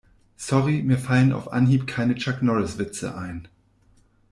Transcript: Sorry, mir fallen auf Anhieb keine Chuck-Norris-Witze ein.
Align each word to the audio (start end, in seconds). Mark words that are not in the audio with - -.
Sorry, 0.37 0.81
mir 0.81 0.97
fallen 0.97 1.31
auf 1.31 1.53
Anhieb 1.53 1.85
keine 1.85 2.15
Chuck-Norris-Witze 2.15 3.15
ein. 3.15 3.47